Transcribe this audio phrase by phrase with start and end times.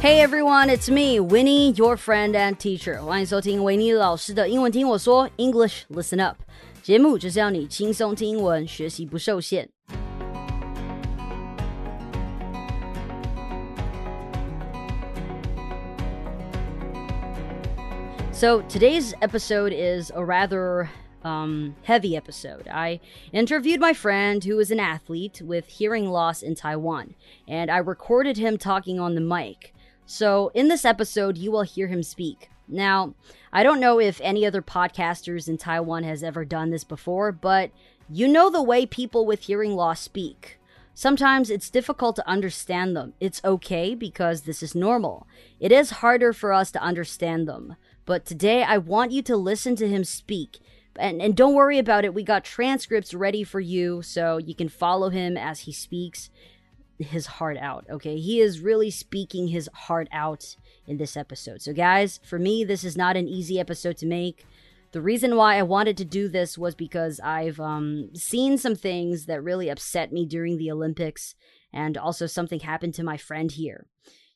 [0.00, 3.00] Hey everyone, it's me, Winnie, your friend and teacher.
[3.02, 6.38] 欢迎收听维尼老师的英文听我说 English Listen Up。
[6.82, 9.68] 节目就是要你轻松听英文，学习不受限。
[18.32, 20.88] So today's episode is a rather
[21.22, 22.66] um, heavy episode.
[22.68, 23.00] I
[23.34, 27.16] interviewed my friend who is an athlete with hearing loss in Taiwan,
[27.46, 29.73] and I recorded him talking on the mic.
[30.05, 32.49] So in this episode, you will hear him speak.
[32.67, 33.13] Now,
[33.51, 37.71] I don't know if any other podcasters in Taiwan has ever done this before, but
[38.09, 40.59] you know the way people with hearing loss speak.
[40.93, 43.13] Sometimes it's difficult to understand them.
[43.19, 45.27] It's okay because this is normal.
[45.59, 47.75] It is harder for us to understand them.
[48.05, 50.59] But today I want you to listen to him speak.
[50.97, 52.13] And, and don't worry about it.
[52.13, 56.29] We got transcripts ready for you so you can follow him as he speaks
[56.99, 57.85] his heart out.
[57.89, 58.17] Okay.
[58.17, 60.55] He is really speaking his heart out
[60.87, 61.61] in this episode.
[61.61, 64.45] So, guys, for me, this is not an easy episode to make.
[64.91, 69.25] The reason why I wanted to do this was because I've um, seen some things
[69.25, 71.35] that really upset me during the Olympics,
[71.73, 73.87] and also something happened to my friend here.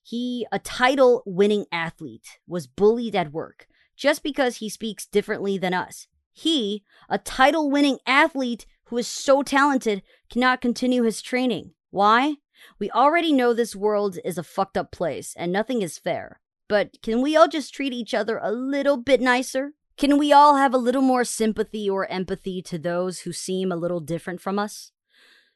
[0.04, 5.74] He, a title winning athlete, was bullied at work just because he speaks differently than
[5.74, 6.08] us.
[6.34, 11.72] He, a title winning athlete who is so talented, cannot continue his training.
[11.92, 12.36] Why?
[12.80, 16.40] We already know this world is a fucked up place and nothing is fair.
[16.68, 19.74] But can we all just treat each other a little bit nicer?
[19.98, 23.76] Can we all have a little more sympathy or empathy to those who seem a
[23.76, 24.92] little different from us?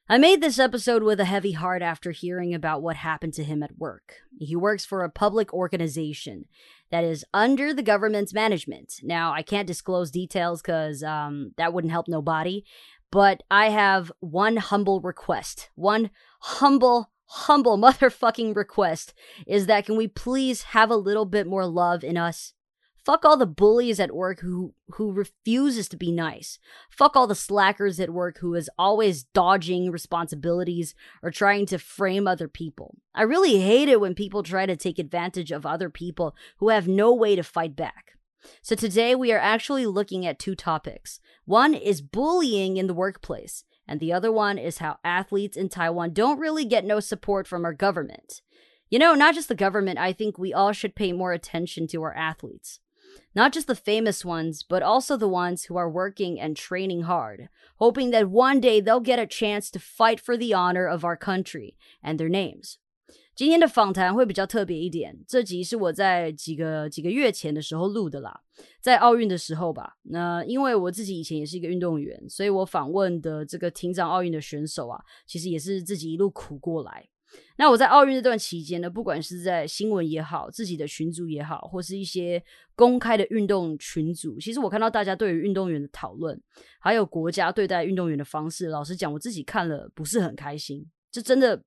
[0.10, 3.64] I made this episode with a heavy heart after hearing about what happened to him
[3.64, 4.16] at work.
[4.38, 6.44] He works for a public organization
[6.92, 8.96] that is under the government's management.
[9.02, 12.66] Now, I can't disclose details because um, that wouldn't help nobody,
[13.14, 15.70] but I have one humble request.
[15.76, 19.14] One humble, humble motherfucking request
[19.46, 22.54] is that can we please have a little bit more love in us?
[23.06, 26.58] Fuck all the bullies at work who who refuses to be nice.
[26.90, 32.28] Fuck all the slackers at work who is always dodging responsibilities or trying to frame
[32.28, 32.96] other people.
[33.14, 36.88] I really hate it when people try to take advantage of other people who have
[36.88, 38.14] no way to fight back.
[38.62, 41.20] So today we are actually looking at two topics.
[41.46, 46.14] One is bullying in the workplace, and the other one is how athletes in Taiwan
[46.14, 48.42] don't really get no support from our government.
[48.90, 52.04] You know, not just the government, I think we all should pay more attention to
[52.04, 52.80] our athletes.
[53.36, 57.50] Not just the famous ones, but also the ones who are working and training hard,
[57.78, 61.18] hoping that one day they'll get a chance to fight for the honor of our
[61.18, 62.78] country and their names.
[63.36, 68.42] 今天的访谈会比较特别一点，这集是我在几个几个月前的时候录的啦，
[68.80, 69.98] 在奥运的时候吧。
[70.04, 77.08] 那因为我自己以前也是一个运动员，所以我访问的这个庭长奥运的选手啊，其实也是自己一路苦过来。
[77.58, 82.44] 那我在奥运这段期间呢，不管是在新闻也好，自己的群组也好，或是一些
[82.76, 86.40] 公开的运动群组，其实我看到大家对于运动员的讨论，
[86.80, 91.64] 还有国家对待运动员的方式，老实讲，我自己看了不是很开心，这真的。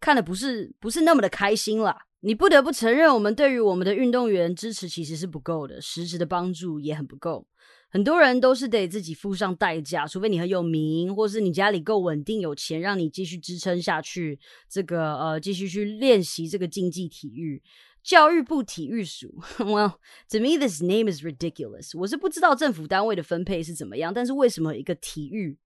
[0.00, 1.96] 看的不是不是那么的开心啦。
[2.22, 7.46] 你不得不承认，我们对于我们的运动员支持其实是不够的，实质的帮助也很不够。
[7.88, 14.38] 很多人都是得自己付上代价，除非你很有名，或是你家里够稳定有钱，让你继续支撑下去。
[14.68, 17.62] 这个呃，继续去练习这个竞技体育。
[18.02, 19.94] 教育部体育署， Well
[20.30, 21.98] to me this name is ridiculous。
[21.98, 25.58] 我是不知道政府单位的分配是怎么样，但是为什么一个体育？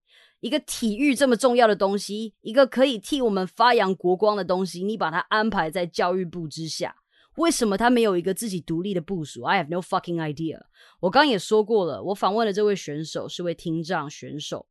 [0.45, 6.95] 一个体育这么重要的东西，一个可以替我们发扬国光的东西，你把它安排在教育部之下，
[7.37, 10.61] 为什么他没有一个自己独立的部署？I have no fucking idea。
[11.01, 14.67] 我刚也说过了，我访问的这位选手是位听障选手，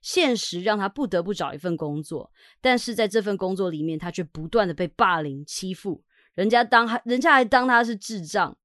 [0.00, 6.02] 现实让他不得不找一份工作，但是在这份工作里面，他却不断的被霸凌欺负，
[6.32, 8.56] 人家当，人家还当他是智障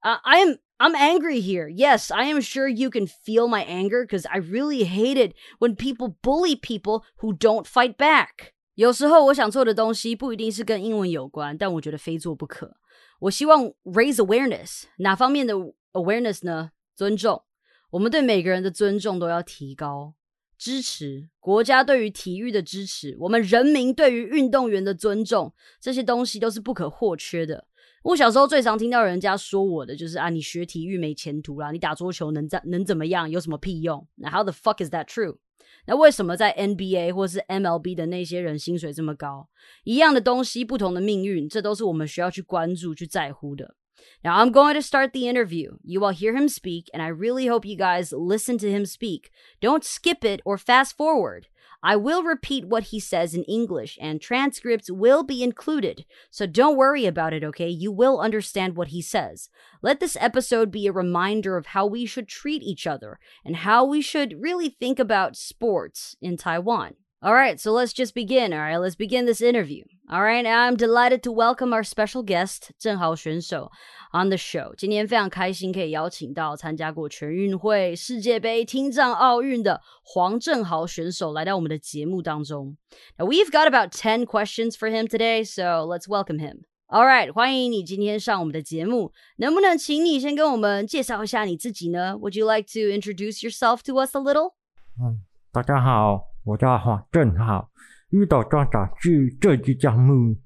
[0.00, 0.56] 啊！I am。
[0.81, 1.67] I'm angry here.
[1.67, 5.75] Yes, I am sure you can feel my anger because I really hate it when
[5.75, 8.53] people bully people who don't fight back.
[8.75, 12.77] 有时候我想做的东西不一定是跟英文有关，但我觉得非做不可。
[13.21, 15.55] 我希望 raise awareness，哪方面的
[15.93, 16.71] awareness 呢？
[16.95, 17.43] 尊重，
[17.89, 20.13] 我们对每个人的尊重都要提高。
[20.59, 27.67] 支持国家对于体育的支持，我们人民对于运动员的尊重，这些东西都是不可或缺的。
[28.03, 33.29] 我小时候最常听到人家说我的就是啊，你学体育没前途啦，你打桌球能怎能怎么样？
[33.29, 34.07] 有什么屁用？
[34.15, 35.37] 那 How the fuck is that true？
[35.85, 39.49] 那为什么在 NBA 或是 MLB 的那些人薪水这么高？
[39.83, 43.75] 一样的东西，不同的命运，这都是我们需要去关注、去在乎的。
[44.23, 45.77] Now I'm going to start the interview.
[45.83, 49.31] You will hear him speak, and I really hope you guys listen to him speak.
[49.59, 51.45] Don't skip it or fast forward.
[51.82, 56.04] I will repeat what he says in English, and transcripts will be included.
[56.30, 57.68] So don't worry about it, okay?
[57.68, 59.48] You will understand what he says.
[59.82, 63.84] Let this episode be a reminder of how we should treat each other and how
[63.84, 66.94] we should really think about sports in Taiwan.
[67.24, 68.52] All right, so let's just begin.
[68.52, 69.84] All right, let's begin this interview.
[70.10, 73.70] All right, I'm delighted to welcome our special guest Zheng 正豪选手
[74.12, 74.70] on the show.
[74.70, 74.74] show。
[74.76, 82.76] 今天非常开心可以邀请到参加过全运会、世界杯、听障奥运的黄正豪选手来到我们的节目当中。
[83.16, 86.64] Now we've got about ten questions for him today, so let's welcome him.
[86.88, 89.12] All right，欢迎你今天上我们的节目。
[89.36, 94.54] 能不能请你先跟我们介绍一下你自己呢？Would you like to introduce yourself to us a little?
[94.98, 95.20] Um, 嗯，
[95.52, 96.31] 大家好。
[96.44, 97.70] 我叫黄振浩，
[98.10, 100.36] 遇到壮长去这一项目，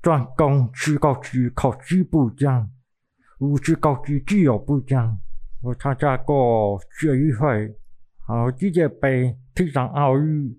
[0.00, 2.70] 专攻职高级考级不将，
[3.38, 5.18] 五级高级自有不将。
[5.62, 7.76] 我参加过学运会，
[8.26, 10.58] 还世界杯、体坛奥运。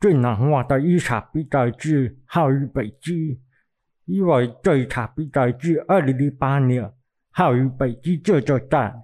[0.00, 3.40] 最难忘的一场比赛是浩宇北极，
[4.04, 6.92] 因为这一场比赛是二零零八年
[7.30, 9.02] 浩宇北极这座站。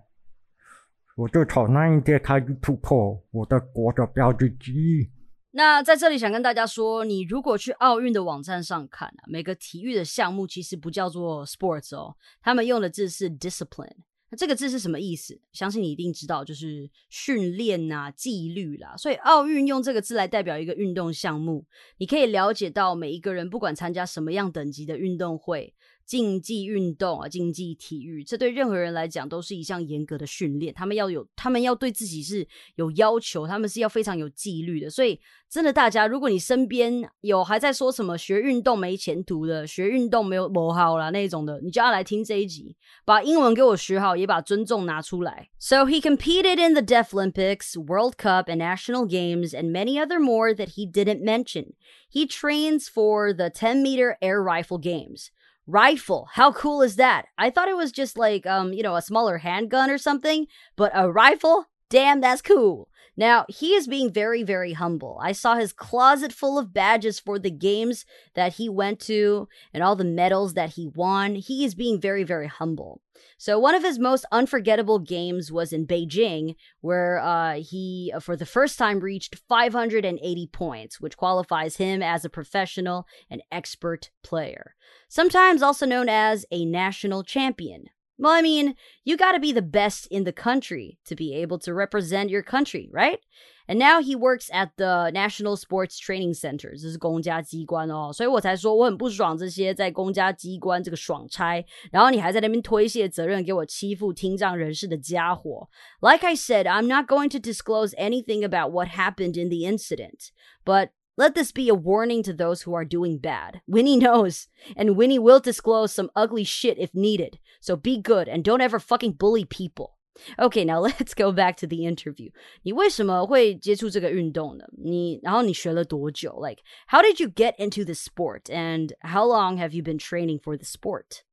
[1.17, 5.09] 我就从那一天开始突破我的国的标志之一。
[5.53, 13.95] 那在这里想跟大家说，你如果去奥运的网站上看，每个体育的项目其实不叫做 sports 哦，他们用的字是 discipline。
[14.31, 15.41] 那这个字是什么意思？
[15.53, 18.97] 相信你一定知道，就是训练呐、纪律啦。
[18.97, 21.65] 所以奥运用这个字来代表一个运动项目，
[21.99, 25.73] 你可以了解到每一个人不管参加什么样等级的运动会。
[26.07, 30.73] 竞技运动啊，竞技体育，这对任何人来讲都是一项严格的训练。
[30.75, 32.47] 他们要有，他们要对自己是
[32.77, 34.91] 有要求，他们是要非常有纪律的。
[34.91, 35.19] 所以，
[35.49, 45.49] 真的，大家，如果你身边有还在说什么学运动没前途的，学运动没有不好啦那种的，你就要来听这一集，把英文给我学好，也把尊重拿出来。
[45.59, 50.55] So he competed in the Deaf Olympics, World Cup, and National Games, and many other more
[50.55, 51.73] that he didn't mention.
[52.11, 55.31] He trains for the 10 meter air rifle games.
[55.67, 56.29] Rifle.
[56.33, 57.27] How cool is that?
[57.39, 60.47] I thought it was just like, um, you know, a smaller handgun or something,
[60.77, 61.67] but a rifle?
[61.89, 62.89] Damn, that's cool.
[63.17, 65.19] Now, he is being very, very humble.
[65.23, 69.83] I saw his closet full of badges for the games that he went to and
[69.83, 71.37] all the medals that he won.
[71.37, 73.01] He is being very, very humble.
[73.39, 78.37] So, one of his most unforgettable games was in Beijing, where uh, he, uh, for
[78.37, 84.75] the first time, reached 580 points, which qualifies him as a professional and expert player,
[85.09, 87.85] sometimes also known as a national champion.
[88.18, 88.76] Well, I mean,
[89.06, 92.90] you gotta be the best in the country to be able to represent your country,
[92.92, 93.20] right?
[93.66, 105.70] And now he works at the National Sports Training Center，这是公家机关哦，所以我才说我很不爽这些在公家机关这个爽差，然后你还在那边推卸责任给我欺负听障人士的家伙。
[106.02, 110.32] Like I said, I'm not going to disclose anything about what happened in the incident,
[110.66, 113.62] but let this be a warning to those who are doing bad.
[113.68, 117.40] Winnie knows, and Winnie will disclose some ugly shit if needed.
[117.62, 119.98] So be good and don't ever fucking bully people.
[120.38, 122.30] Okay, now let's go back to the interview.
[122.64, 124.66] 你为什么会接触这个运动呢？
[124.78, 126.38] 你然后你学了多久？
[126.42, 130.58] Like, how did you get into the sport, and how long have you been training for
[130.58, 131.24] the sport?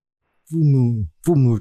[0.45, 1.61] 父母父母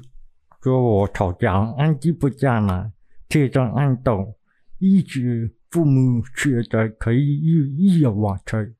[0.62, 2.92] 说我吵架，安吉不讲了，
[3.28, 4.36] 这种运动
[4.78, 8.74] 一直 父母觉得可以一一完成，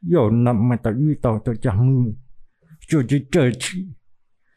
[0.00, 2.16] 有那么的遇到的项目，
[2.88, 3.78] 就是这次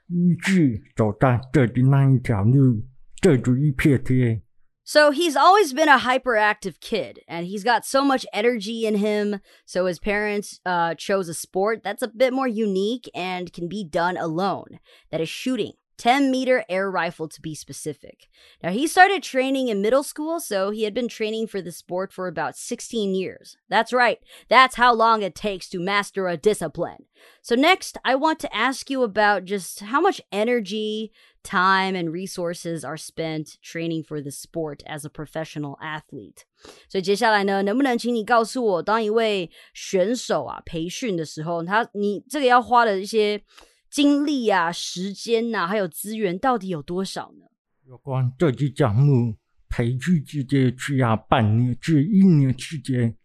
[0.07, 2.85] 一直走上这的那一条路，
[3.21, 4.41] 这就一片天。
[4.87, 9.39] So he's always been a hyperactive kid, and he's got so much energy in him.
[9.65, 13.83] So his parents uh, chose a sport that's a bit more unique and can be
[13.83, 14.77] done alone.
[15.09, 15.73] That is shooting.
[15.99, 18.27] 10 meter air rifle to be specific.
[18.61, 22.11] Now, he started training in middle school, so he had been training for the sport
[22.11, 23.55] for about 16 years.
[23.69, 24.19] That's right,
[24.49, 27.05] that's how long it takes to master a discipline.
[27.41, 32.83] So, next, I want to ask you about just how much energy, time, and resources
[32.83, 36.43] are spent training for the sport as a professional athlete.
[36.89, 43.41] 所以接下来呢，能不能请你告诉我，当一位选手啊培训的时候，他你这个要花的一些
[43.90, 47.46] 精力啊、时间呐、还有资源到底有多少呢？
[47.86, 49.36] 有关这些项目，
[49.68, 53.16] 培训期间需要半年至一年时间，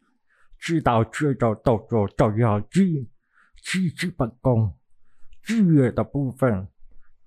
[0.57, 3.07] 指导这种动作都要基
[3.61, 4.73] 基本功。
[5.43, 6.67] 资源的部分，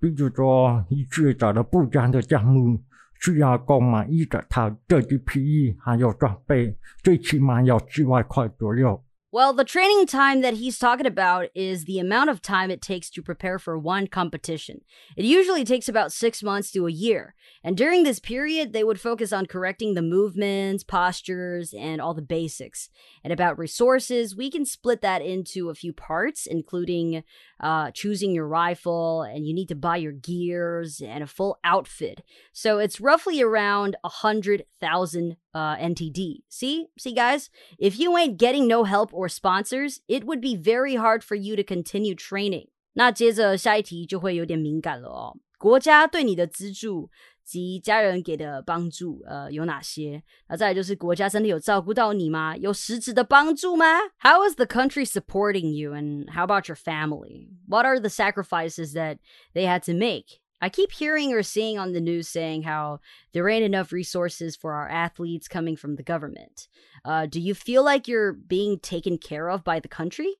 [0.01, 2.83] 比如说你最早的不讲的项目，
[3.21, 9.01] 需要购买一整套这些皮衣还有装备，最起码要七万块左右。
[9.31, 13.21] Well, the training time that he's talking about is the amount of time it takes to
[13.21, 14.81] prepare for one competition.
[15.15, 17.35] It usually takes about six months to a year.
[17.63, 22.23] And during this period, they would focus on correcting the movements, postures, and all the
[22.23, 22.89] basics.
[23.23, 27.23] And about resources, we can split that into a few parts, including
[27.59, 32.23] uh, choosing your rifle, and you need to buy your gears and a full outfit.
[32.51, 36.42] So it's roughly around a hundred thousand uh, NTD.
[36.48, 40.96] See, see, guys, if you ain't getting no help or sponsors, it would be very
[40.96, 42.68] hard for you to continue training.
[42.94, 45.36] 那接着下一题就会有点敏感了哦。
[45.58, 47.10] 国家对你的资助
[47.44, 50.22] 及家人给的帮助，呃，有哪些？
[50.48, 52.56] 那再来就是国家真的有照顾到你吗？
[52.56, 53.86] 有实质的帮助吗？
[54.20, 57.48] How is the country supporting you, and how about your family?
[57.66, 59.18] What are the sacrifices that
[59.54, 60.40] they had to make?
[60.60, 63.00] I keep hearing or seeing on the news saying how
[63.32, 66.68] there ain't enough resources for our athletes coming from the government.
[67.04, 70.38] Uh, do you feel like you're being taken care of by the country?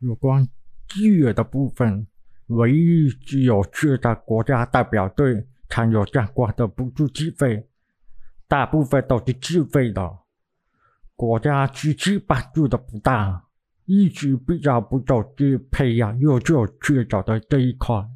[0.00, 0.46] 有关
[0.88, 2.06] 资源的部分，
[2.48, 7.66] 唯一只有去的国家代表队才有相关的补助经费，
[8.46, 10.18] 大部分都是自费的，
[11.16, 13.48] 国家支持帮助的不大，
[13.86, 18.06] 一直比较不走是培养优秀选手的这一块。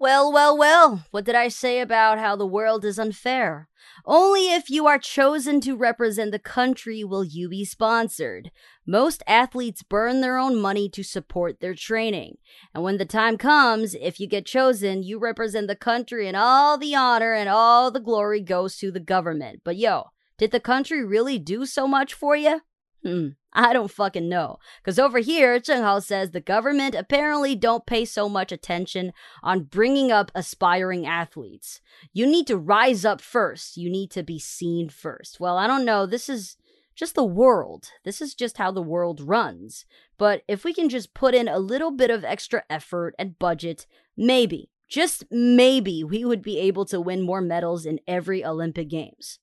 [0.00, 3.68] Well, well, well, what did I say about how the world is unfair?
[4.06, 8.50] Only if you are chosen to represent the country will you be sponsored.
[8.86, 12.38] Most athletes burn their own money to support their training.
[12.74, 16.78] And when the time comes, if you get chosen, you represent the country and all
[16.78, 19.60] the honor and all the glory goes to the government.
[19.64, 20.04] But yo,
[20.38, 22.62] did the country really do so much for you?
[23.04, 24.58] Hmm, I don't fucking know.
[24.80, 29.64] Because over here, Zheng Hao says the government apparently don't pay so much attention on
[29.64, 31.80] bringing up aspiring athletes.
[32.12, 33.76] You need to rise up first.
[33.76, 35.40] You need to be seen first.
[35.40, 36.06] Well, I don't know.
[36.06, 36.56] This is
[36.94, 37.88] just the world.
[38.04, 39.84] This is just how the world runs.
[40.16, 43.86] But if we can just put in a little bit of extra effort and budget,
[44.16, 49.39] maybe, just maybe, we would be able to win more medals in every Olympic Games.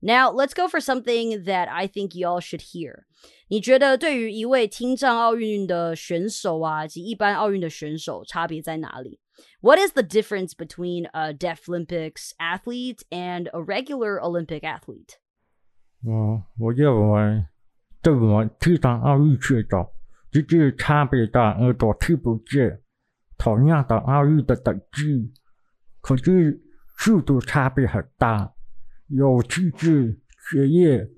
[0.00, 3.04] Now, let's go for something that I think y'all should hear.
[3.48, 9.20] 你觉得对于一位听障奥运的选手啊及一般奥运的选手差别在哪里？
[9.60, 15.16] What is the difference between a Deaf Olympics athlete and a regular Olympic athlete?
[16.04, 17.46] 我我认为，
[18.02, 19.92] 这我听障奥运选手
[20.30, 22.80] 之间差别大，耳朵听不见，
[23.38, 25.32] 同样的奥运的等级，
[26.00, 26.60] 可是
[26.98, 28.52] 速度差别很大。
[29.11, 31.09] 有气质、学业，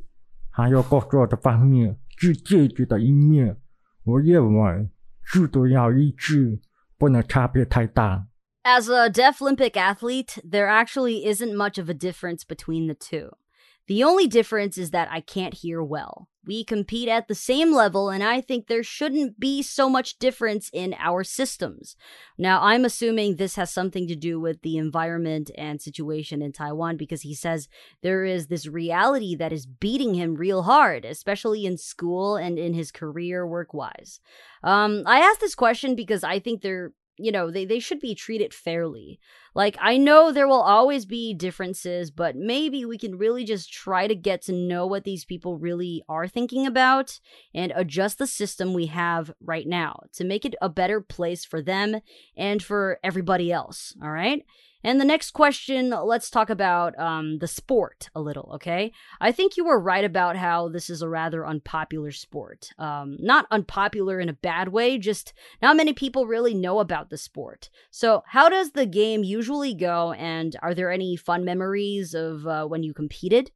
[0.50, 3.58] 还有工作的方面，是积极的一面。
[4.04, 4.90] 我认为
[5.24, 6.60] 制度要一致，
[6.98, 8.28] 不能差别太大。
[8.64, 13.38] As a deaf Olympic athlete, there actually isn't much of a difference between the two.
[13.88, 16.30] The only difference is that I can't hear well.
[16.46, 20.70] We compete at the same level, and I think there shouldn't be so much difference
[20.74, 21.96] in our systems.
[22.38, 26.98] Now, I'm assuming this has something to do with the environment and situation in Taiwan
[26.98, 27.70] because he says
[28.02, 32.74] there is this reality that is beating him real hard, especially in school and in
[32.74, 34.20] his career work wise.
[34.64, 38.16] Um, I asked this question because I think there you know they, they should be
[38.16, 39.20] treated fairly.
[39.56, 44.08] Like i know there will always be differences but maybe we can really just try
[44.08, 47.20] to get to know what these people really are thinking about
[47.54, 51.62] and adjust the system we have right now to make it a better place for
[51.62, 52.00] them
[52.36, 54.44] and for everybody else all right
[54.85, 58.93] and the next question, let's talk about um, the sport a little, okay?
[59.21, 62.71] I think you were right about how this is a rather unpopular sport.
[62.79, 67.17] Um, not unpopular in a bad way, just not many people really know about the
[67.17, 67.71] sport.
[67.91, 72.67] So, how does the game usually go, and are there any fun memories of uh,
[72.67, 73.51] when you competed?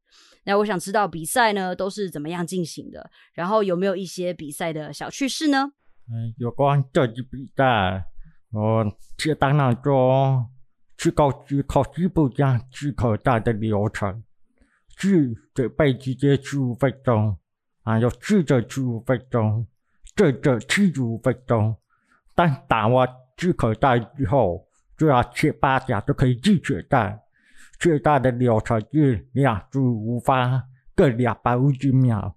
[0.45, 5.71] 那我想知道比赛呢都是怎么样进行的，然后有没有一些比赛的小趣事呢？
[6.11, 8.05] 嗯，有关这次比赛，
[8.51, 8.85] 我
[9.17, 10.49] 接当那中。
[10.98, 14.24] 去考试考试不讲去考大的流程，
[14.98, 17.38] 去准备直接十五分钟，
[17.84, 19.68] 还有试着十五分钟，
[20.16, 21.76] 正着七十五分钟。
[22.34, 27.24] 但打完自考赛之后，就要七八甲就可以继续带。
[27.80, 30.64] 最大的流程是两组五发
[30.96, 32.36] 各两百五十秒，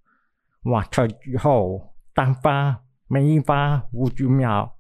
[0.65, 4.77] 完成之后单发每一发五十秒。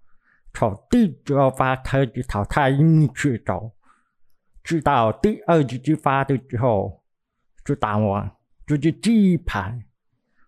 [0.52, 3.73] 从第十二发开始淘汰一名选手，
[4.62, 7.02] 直到第二十局发的时候
[7.64, 8.30] 就打完，
[8.66, 9.80] 就是第一排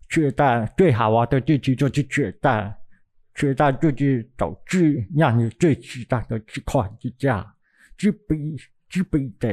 [0.08, 2.76] 决赛最好玩的这局就是决赛，
[3.34, 7.54] 决赛就是导致让你最期待的这款之家，
[7.96, 8.56] 只比
[8.88, 9.48] 只比的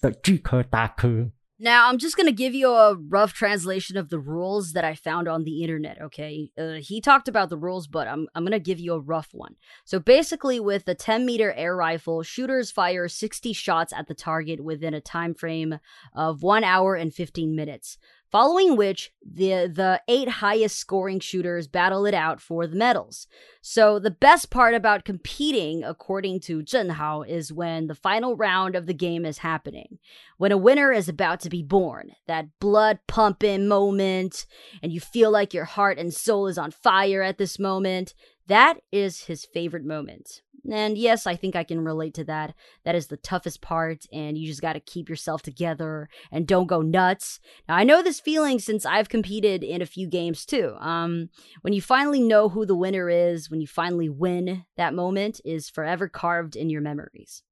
[0.00, 1.30] 的即可打科。
[1.58, 5.26] Now, I'm just going to give you a rough translation of the rules that I found
[5.26, 6.50] on the internet, okay?
[6.58, 9.30] Uh, he talked about the rules, but I'm, I'm going to give you a rough
[9.32, 9.56] one.
[9.86, 14.62] So basically, with the 10 meter air rifle, shooters fire 60 shots at the target
[14.62, 15.78] within a time frame
[16.14, 17.96] of 1 hour and 15 minutes
[18.30, 23.26] following which the the eight highest scoring shooters battle it out for the medals.
[23.60, 28.76] So the best part about competing, according to Zheng Hao, is when the final round
[28.76, 29.98] of the game is happening,
[30.38, 32.12] when a winner is about to be born.
[32.26, 34.46] That blood pumping moment,
[34.82, 38.14] and you feel like your heart and soul is on fire at this moment.
[38.46, 40.42] That is his favorite moment.
[40.70, 42.54] And yes, I think I can relate to that.
[42.84, 46.66] That is the toughest part, and you just got to keep yourself together and don't
[46.66, 47.40] go nuts.
[47.68, 50.74] Now, I know this feeling since I've competed in a few games too.
[50.80, 51.30] Um,
[51.62, 55.70] when you finally know who the winner is, when you finally win, that moment is
[55.70, 57.42] forever carved in your memories.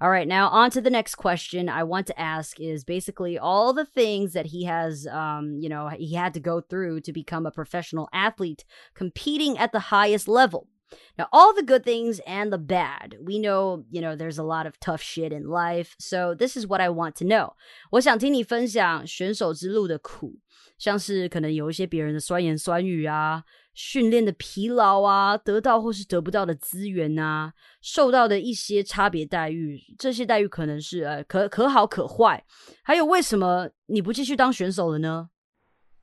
[0.00, 3.72] All right, now on to the next question I want to ask is basically all
[3.72, 7.46] the things that he has, um, you know, he had to go through to become
[7.46, 10.68] a professional athlete competing at the highest level.
[11.17, 14.65] Now, all the good things and the bad, we know, you know, there's a lot
[14.65, 15.93] of tough shit in life.
[15.99, 17.53] So this is what I want to know.
[17.91, 20.39] 我想听你分享选手之路的苦，
[20.79, 23.43] 像是可能有一些别人的酸言酸语啊，
[23.75, 32.43] 训练的疲劳啊，得到或是得不到的资源啊，受到的一些差别待遇，这些待遇可能是呃可可好可坏。
[32.81, 35.29] 还有为什么你不继续当选手了呢？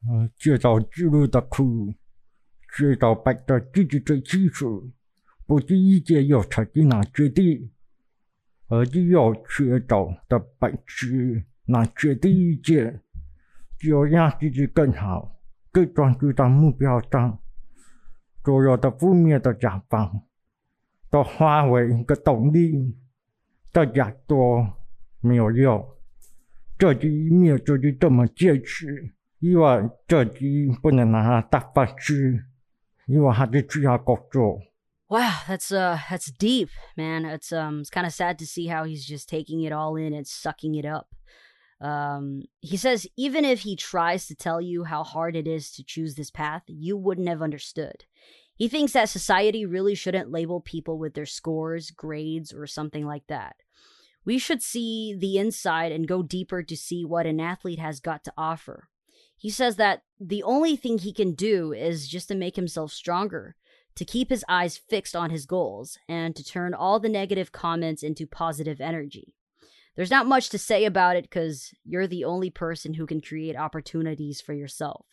[0.09, 1.95] 呃，介绍之路的苦。
[2.72, 4.90] 知道摆的自己最清楚，
[5.46, 7.70] 不是一件要成绩难决定，
[8.70, 13.02] 而是要知道的本质难决定一件，
[13.78, 15.38] 只有让自己更好，
[15.70, 17.40] 更专注在目标上，
[18.46, 20.10] 所有的负面的想法
[21.10, 22.96] 都化为一个动力，
[23.74, 24.66] 大家都
[25.20, 25.86] 没有用，
[26.78, 32.46] 这一面就是这么坚持，因为这局不能拿它当饭吃。
[35.10, 37.26] Wow, that's uh that's deep, man.
[37.26, 40.14] It's um it's kind of sad to see how he's just taking it all in
[40.14, 41.10] and sucking it up.
[41.82, 45.84] Um, he says even if he tries to tell you how hard it is to
[45.84, 48.06] choose this path, you wouldn't have understood.
[48.56, 53.26] He thinks that society really shouldn't label people with their scores, grades, or something like
[53.28, 53.56] that.
[54.24, 58.24] We should see the inside and go deeper to see what an athlete has got
[58.26, 58.88] to offer.
[59.42, 63.56] He says that the only thing he can do is just to make himself stronger,
[63.96, 68.04] to keep his eyes fixed on his goals, and to turn all the negative comments
[68.04, 69.34] into positive energy.
[69.96, 73.56] There's not much to say about it because you're the only person who can create
[73.56, 75.08] opportunities for yourself.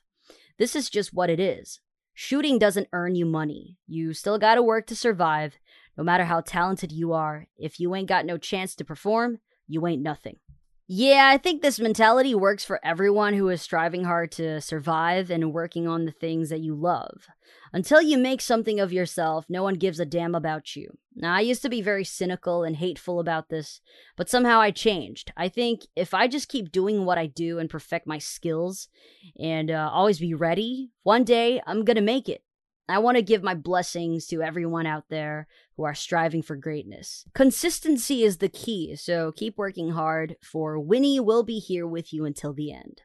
[0.59, 1.81] This is just what it is.
[2.12, 3.79] Shooting doesn't earn you money.
[3.87, 5.55] You still gotta work to survive.
[5.97, 9.87] No matter how talented you are, if you ain't got no chance to perform, you
[9.87, 10.37] ain't nothing.
[10.90, 15.53] Yeah, I think this mentality works for everyone who is striving hard to survive and
[15.53, 17.27] working on the things that you love.
[17.74, 20.96] Until you make something of yourself, no one gives a damn about you.
[21.14, 23.83] Now, I used to be very cynical and hateful about this,
[24.16, 25.31] but somehow I changed.
[25.37, 28.88] I think if I just keep doing what I do and perfect my skills
[29.38, 32.42] and uh, always be ready, one day I'm gonna make it.
[32.88, 37.24] I want to give my blessings to everyone out there who are striving for greatness.
[37.34, 42.26] Consistency is the key, so keep working hard, for Winnie will be here with you
[42.26, 43.04] until the end.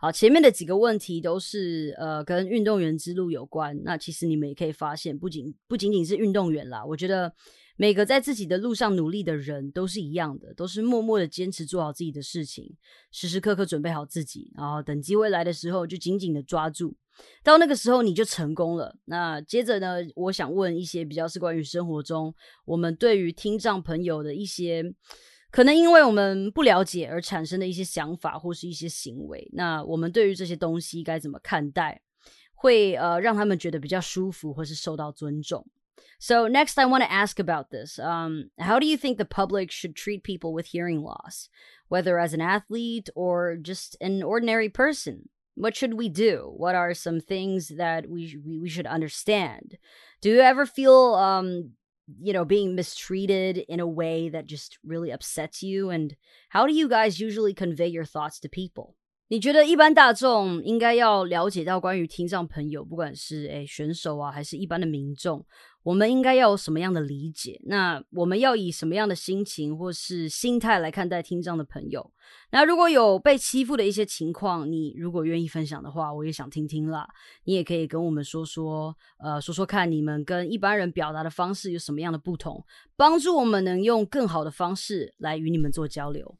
[0.00, 3.78] 好，前面的几个问题都是呃跟运动员之路有关。
[3.84, 7.30] 那其实你们也可以发现，不仅不仅仅是运动员啦，我觉得
[7.75, 12.75] 每个在自己的路上努力的人都是一样的，都是默默的坚持做好自己的事情，
[13.11, 16.95] 时时刻刻准备好自己，然后等机会来的时候就紧紧的抓住。
[17.43, 18.95] 到那个时候你就成功了。
[19.05, 22.33] 那接着呢，我想问一些比较是关于生活中
[22.65, 24.83] 我们对于听障朋友的一些
[25.51, 29.47] 可能因为我们不了解而产生的一些想法或是一些行为。
[29.53, 32.01] 那我们对于这些东西该怎么看待，
[32.55, 35.63] 会呃让他们觉得比较舒服或是受到尊重
[36.19, 37.99] ？So next, I want to ask about this.
[37.99, 41.49] Um, how do you think the public should treat people with hearing loss,
[41.89, 45.29] whether as an athlete or just an ordinary person?
[45.55, 46.51] What should we do?
[46.55, 49.77] What are some things that we we, we should understand?
[50.21, 51.71] Do you ever feel um
[52.19, 56.15] you know being mistreated in a way that just really upsets you and
[56.49, 58.95] how do you guys usually convey your thoughts to people?
[59.33, 65.43] 你觉得一般大众应该要了解到关于听障朋友，不管是诶选手啊，还是一般的民众，
[65.81, 67.59] 我们应该要有什么样的理解？
[67.63, 72.11] 那我们要以什么样的心情或是心态来看待听障的朋友？
[72.51, 77.07] 那如果有被欺负的一些情况，你如果愿意分享的话，我也想听听啦。
[77.45, 82.63] 你也可以跟我们说说，呃，说说看你们跟一般人表达的方式有什么样的不同，
[82.95, 86.37] 帮助我们能用更好的方式来与你们做交流。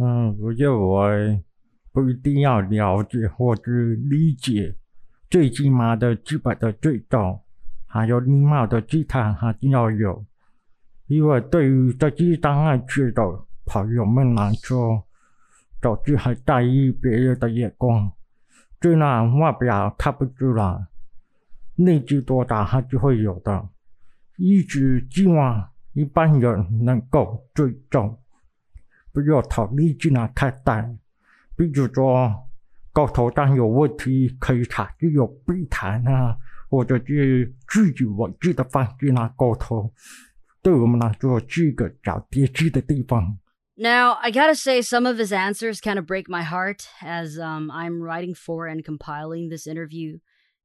[0.00, 1.04] 嗯，我觉得我
[1.94, 3.70] 不一定要了解或者
[4.10, 4.74] 理解，
[5.30, 7.40] 最起码的基本的最重，
[7.86, 10.26] 还有礼貌的姿态还是要有。
[11.06, 13.22] 因为对于这些当爱去的
[13.64, 15.04] 朋友们来说，
[15.80, 18.10] 总是很在意别人的眼光，
[18.80, 20.88] 虽然外表看不出来，
[21.76, 23.68] 内疚多大还是会有的。
[24.36, 28.18] 一直希望一般人能够尊重，
[29.12, 30.96] 不要从利益来看待。
[31.55, 32.49] 比如说，
[32.91, 36.37] 沟通上有问题，可以采取有避谈啊，
[36.69, 39.91] 或者是自己文字的方式来沟通。
[40.61, 43.37] 对我们来说，是一个找跌机的地方。
[43.75, 48.01] Now, I gotta say, some of his answers kind of break my heart as um, I'm
[48.01, 50.19] writing for and compiling this interview.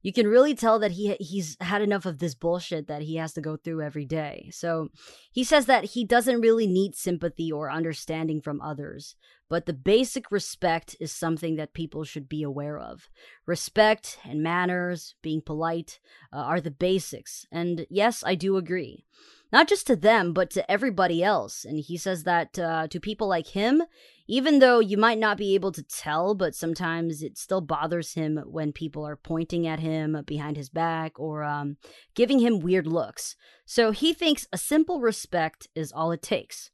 [0.05, 3.33] you can really tell that he he's had enough of this bullshit that he has
[3.33, 4.47] to go through every day.
[4.51, 4.89] So
[5.31, 9.15] he says that he doesn't really need sympathy or understanding from others,
[9.50, 13.10] but the basic respect is something that people should be aware of.
[13.44, 16.00] Respect and manners, being polite,
[16.32, 17.44] uh, are the basics.
[17.52, 19.04] And yes, I do agree
[19.52, 21.64] not just to them, but to everybody else.
[21.64, 23.82] And he says that uh, to people like him,
[24.28, 28.40] even though you might not be able to tell, but sometimes it still bothers him
[28.46, 31.76] when people are pointing at him behind his back or um,
[32.14, 33.34] giving him weird looks.
[33.64, 36.70] So he thinks a simple respect is all it takes.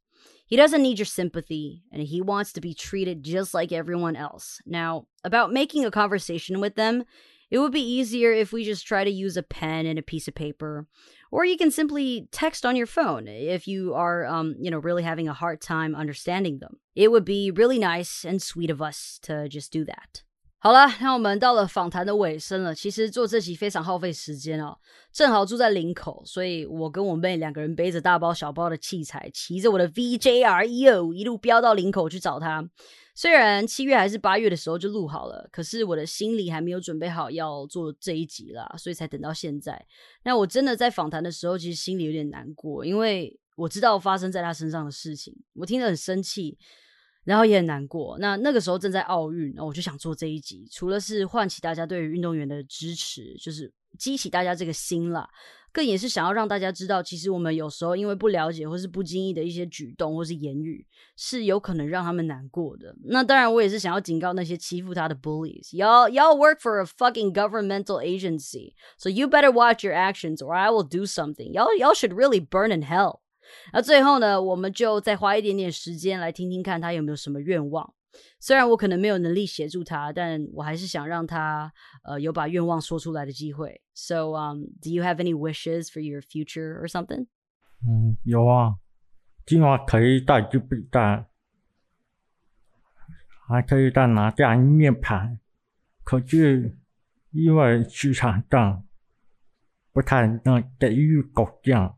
[0.47, 4.61] He doesn't need your sympathy, and he wants to be treated just like everyone else.
[4.65, 7.05] Now, about making a conversation with them,
[7.51, 10.29] it would be easier if we just try to use a pen and a piece
[10.29, 10.87] of paper.
[11.33, 15.03] Or you can simply text on your phone if you are, um, you know, really
[15.03, 16.79] having a hard time understanding them.
[16.95, 20.23] It would be really nice and sweet of us to just do that.
[20.59, 22.75] 好了，那我们到了访谈的尾声了。
[22.75, 24.77] 其实做这集非常耗费时间哦，
[25.13, 32.69] 正好住在林口，所以我跟我妹两个人背着大包小包的器材，骑着我的 VJR E 一路飙到林口去找他。
[33.15, 39.87] 虽然七月还是八月的时候就录好了，可是我的心里还没有准备好要做这一集啦，所以才等到现在。
[40.25, 46.59] 那我真的在访谈的时候，其实心里有点难过，因为我知道发生在他身上的事情，我听得很生气，
[47.27, 48.17] 然后也很难过。
[48.19, 55.29] 那那个时候正在奥运，那我就想做这一集，除了是唤起大家对于运动员的支持，就是激起大家这个心啦。
[55.73, 60.87] 更也是想要让大家知道，其实我们有时候因为不了解或是不经意的一些举动或是言语，
[61.19, 62.97] 是有可能让他们难过的。
[63.05, 65.75] 那当然，我也是想要警告那些欺负他的 bullies。
[65.75, 70.71] Y'all, y'all work for a fucking governmental agency, so you better watch your actions, or I
[70.71, 71.53] will do something.
[71.53, 73.21] Y'all, y'all should really burn in hell.
[73.73, 77.95] 那最后呢，我们就再花一点点时间来听听看他有没有什么愿望。
[78.41, 81.71] 虽然我可能没有能力协助他，但我还是想让他
[82.03, 83.83] 呃有把愿望说出来的机会。
[83.93, 87.27] So, um, do you have any wishes for your future or something?
[87.87, 88.77] 嗯，有啊，
[89.45, 91.27] 今晚可以带去比赛，
[93.47, 95.39] 还可以再拿下一面牌。
[96.03, 96.79] 可是
[97.33, 98.83] 因为市场上
[99.93, 101.96] 不太能给予狗奖，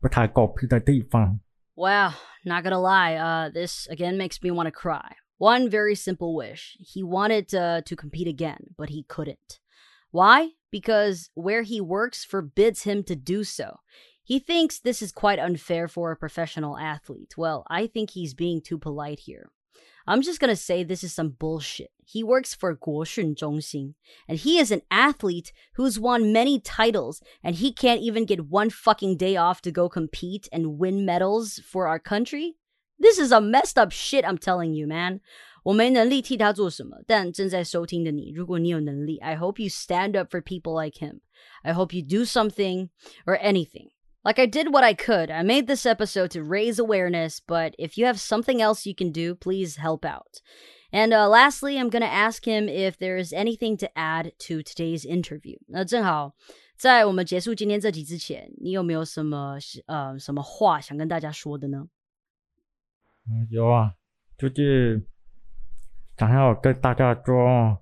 [0.00, 1.40] But I got Peter T fun.
[1.76, 5.14] Wow, not gonna lie, uh, this again makes me want to cry.
[5.38, 6.76] One very simple wish.
[6.80, 9.60] He wanted uh, to compete again, but he couldn't.
[10.10, 10.50] Why?
[10.70, 13.80] Because where he works forbids him to do so.
[14.22, 17.34] He thinks this is quite unfair for a professional athlete.
[17.36, 19.50] Well, I think he's being too polite here.
[20.06, 21.90] I'm just gonna say this is some bullshit.
[22.04, 23.94] He works for Guoxun Zhongxin,
[24.28, 28.70] and he is an athlete who's won many titles, and he can't even get one
[28.70, 32.56] fucking day off to go compete and win medals for our country?
[32.98, 35.20] This is a messed up shit, I'm telling you, man.
[35.64, 41.20] 我没能力替他做什么，但正在收听的你，如果你有能力，I hope you stand up for people like him.
[41.62, 42.88] I hope you do something
[43.24, 43.90] or anything.
[44.23, 45.31] Like, I did what I could.
[45.31, 49.11] I made this episode to raise awareness, but if you have something else you can
[49.11, 50.41] do, please help out.
[50.91, 54.61] And uh, lastly, I'm going to ask him if there is anything to add to
[54.63, 55.57] today's interview.
[55.67, 56.33] 那正好，
[56.77, 61.87] 在我们结束今天这集之前，你有没有什么呃什么话想跟大家说的呢？
[63.29, 63.93] 嗯，有啊，
[64.37, 65.01] 就是
[66.17, 67.81] 想要跟大家说，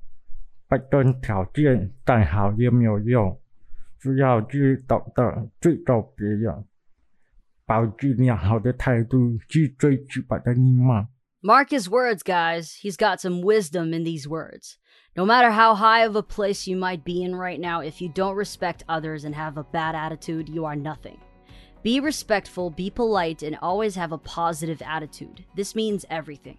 [0.67, 3.39] 拜登条件再好也没有用。
[4.01, 6.65] 需要去懂得尊重别人，
[7.65, 11.07] 保持良好的态度，是最基本的礼貌。
[11.41, 12.79] Mark his words, guys.
[12.81, 14.77] He's got some wisdom in these words.
[15.15, 18.09] No matter how high of a place you might be in right now, if you
[18.09, 21.19] don't respect others and have a bad attitude, you are nothing.
[21.83, 25.45] Be respectful, be polite, and always have a positive attitude.
[25.55, 26.57] This means everything.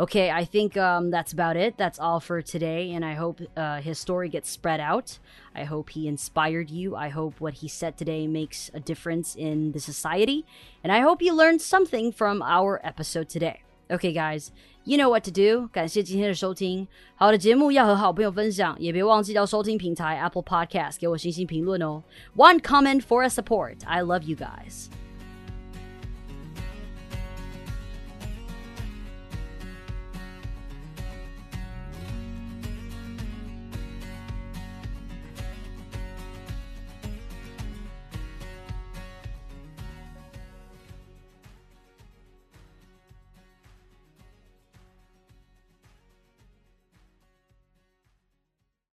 [0.00, 1.78] Okay, I think um, that's about it.
[1.78, 5.18] That's all for today, and I hope uh, his story gets spread out.
[5.54, 6.94] I hope he inspired you.
[6.94, 10.44] I hope what he said today makes a difference in the society,
[10.84, 13.62] and I hope you learned something from our episode today.
[13.88, 14.50] Okay, guys,
[14.84, 15.68] you know what to do.
[15.68, 16.86] 感谢今天的收听。
[17.14, 22.02] 好的节目要和好朋友分享，也别忘记到收听平台 Apple Podcast 给我星星评论哦。
[22.36, 23.76] One comment for a support.
[23.86, 24.88] I love you guys.